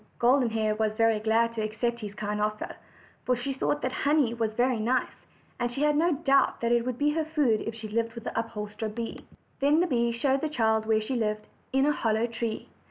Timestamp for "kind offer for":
2.15-3.35